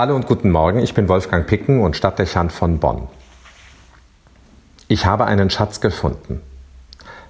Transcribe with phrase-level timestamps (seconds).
[0.00, 3.08] Hallo und guten Morgen, ich bin Wolfgang Picken und Stadtdechant von Bonn.
[4.88, 6.40] Ich habe einen Schatz gefunden.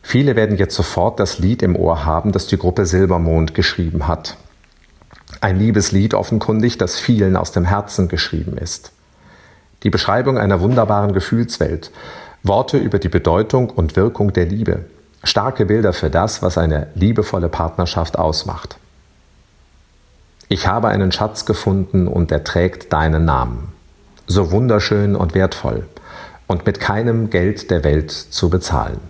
[0.00, 4.36] Viele werden jetzt sofort das Lied im Ohr haben, das die Gruppe Silbermond geschrieben hat.
[5.40, 8.92] Ein Liebeslied offenkundig, das vielen aus dem Herzen geschrieben ist.
[9.82, 11.90] Die Beschreibung einer wunderbaren Gefühlswelt,
[12.44, 14.84] Worte über die Bedeutung und Wirkung der Liebe,
[15.24, 18.76] starke Bilder für das, was eine liebevolle Partnerschaft ausmacht.
[20.52, 23.72] Ich habe einen Schatz gefunden und er trägt deinen Namen.
[24.26, 25.86] So wunderschön und wertvoll
[26.46, 29.00] und mit keinem Geld der Welt zu bezahlen.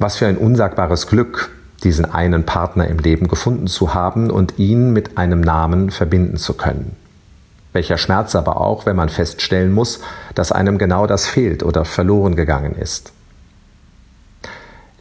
[0.00, 1.52] Was für ein unsagbares Glück,
[1.84, 6.54] diesen einen Partner im Leben gefunden zu haben und ihn mit einem Namen verbinden zu
[6.54, 6.96] können.
[7.72, 10.00] Welcher Schmerz aber auch, wenn man feststellen muss,
[10.34, 13.12] dass einem genau das fehlt oder verloren gegangen ist.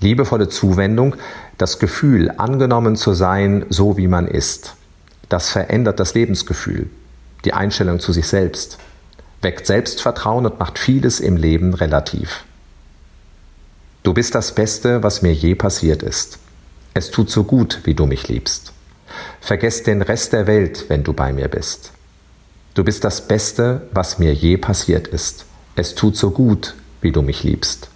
[0.05, 1.15] Liebevolle Zuwendung,
[1.57, 4.75] das Gefühl, angenommen zu sein, so wie man ist.
[5.29, 6.91] Das verändert das Lebensgefühl,
[7.43, 8.77] die Einstellung zu sich selbst,
[9.41, 12.43] weckt Selbstvertrauen und macht vieles im Leben relativ.
[14.03, 16.37] Du bist das Beste, was mir je passiert ist.
[16.93, 18.73] Es tut so gut, wie du mich liebst.
[19.41, 21.91] Vergess den Rest der Welt, wenn du bei mir bist.
[22.75, 25.45] Du bist das Beste, was mir je passiert ist.
[25.75, 27.89] Es tut so gut, wie du mich liebst.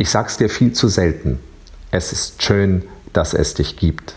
[0.00, 1.40] Ich sag's dir viel zu selten.
[1.90, 4.14] Es ist schön, dass es dich gibt.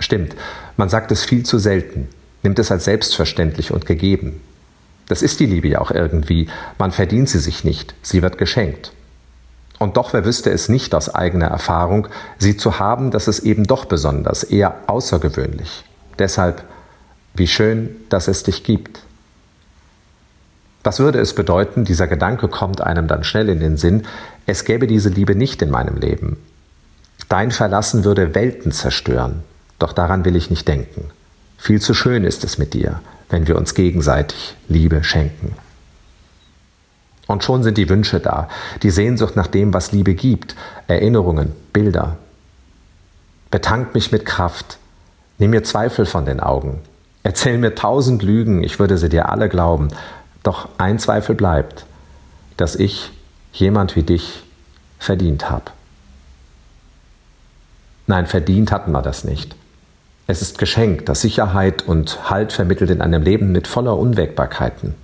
[0.00, 0.34] Stimmt,
[0.76, 2.08] man sagt es viel zu selten,
[2.42, 4.40] nimmt es als selbstverständlich und gegeben.
[5.06, 6.48] Das ist die Liebe ja auch irgendwie.
[6.76, 8.90] Man verdient sie sich nicht, sie wird geschenkt.
[9.78, 12.08] Und doch, wer wüsste es nicht aus eigener Erfahrung,
[12.40, 15.84] sie zu haben, das ist eben doch besonders, eher außergewöhnlich.
[16.18, 16.64] Deshalb,
[17.34, 19.04] wie schön, dass es dich gibt.
[20.84, 24.02] Was würde es bedeuten, dieser Gedanke kommt einem dann schnell in den Sinn,
[24.44, 26.36] es gäbe diese Liebe nicht in meinem Leben.
[27.30, 29.42] Dein Verlassen würde Welten zerstören,
[29.78, 31.10] doch daran will ich nicht denken.
[31.56, 35.56] Viel zu schön ist es mit dir, wenn wir uns gegenseitig Liebe schenken.
[37.26, 38.50] Und schon sind die Wünsche da,
[38.82, 40.54] die Sehnsucht nach dem, was Liebe gibt,
[40.86, 42.18] Erinnerungen, Bilder.
[43.50, 44.76] Betank mich mit Kraft,
[45.38, 46.80] nimm mir Zweifel von den Augen,
[47.22, 49.88] erzähl mir tausend Lügen, ich würde sie dir alle glauben,
[50.44, 51.86] doch ein Zweifel bleibt,
[52.56, 53.10] dass ich
[53.52, 54.44] jemand wie dich
[55.00, 55.72] verdient habe.
[58.06, 59.56] Nein, verdient hatten wir das nicht.
[60.26, 64.94] Es ist Geschenk, das Sicherheit und Halt vermittelt in einem Leben mit voller Unwägbarkeiten.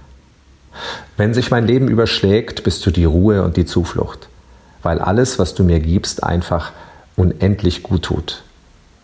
[1.16, 4.28] Wenn sich mein Leben überschlägt, bist du die Ruhe und die Zuflucht,
[4.82, 6.72] weil alles, was du mir gibst, einfach
[7.16, 8.42] unendlich gut tut.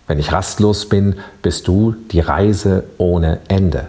[0.07, 3.89] Wenn ich rastlos bin, bist du die Reise ohne Ende.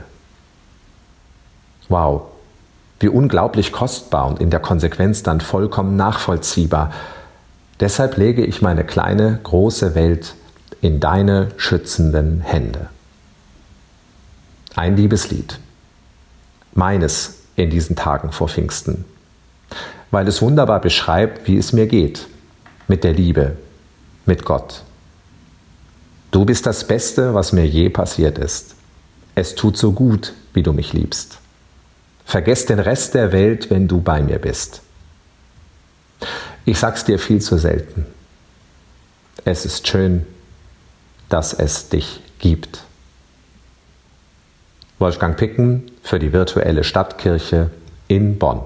[1.89, 2.23] Wow,
[2.99, 6.91] wie unglaublich kostbar und in der Konsequenz dann vollkommen nachvollziehbar.
[7.79, 10.33] Deshalb lege ich meine kleine, große Welt
[10.81, 12.89] in deine schützenden Hände.
[14.75, 15.59] Ein Liebeslied.
[16.73, 19.05] Meines in diesen Tagen vor Pfingsten.
[20.11, 22.27] Weil es wunderbar beschreibt, wie es mir geht.
[22.87, 23.57] Mit der Liebe.
[24.25, 24.83] Mit Gott.
[26.31, 28.75] Du bist das Beste, was mir je passiert ist.
[29.35, 31.39] Es tut so gut, wie du mich liebst.
[32.27, 34.81] Vergess den Rest der Welt, wenn du bei mir bist.
[36.65, 38.05] Ich sag's dir viel zu selten.
[39.45, 40.27] Es ist schön,
[41.29, 42.83] dass es dich gibt.
[44.99, 47.71] Wolfgang Picken für die virtuelle Stadtkirche
[48.09, 48.59] in Bonn.